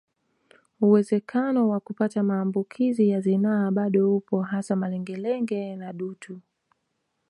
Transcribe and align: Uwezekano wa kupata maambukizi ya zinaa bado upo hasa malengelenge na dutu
Uwezekano 0.81 1.67
wa 1.69 1.79
kupata 1.79 2.23
maambukizi 2.23 3.09
ya 3.09 3.21
zinaa 3.21 3.71
bado 3.71 4.15
upo 4.15 4.41
hasa 4.41 4.75
malengelenge 4.75 5.75
na 5.75 5.93
dutu 5.93 6.39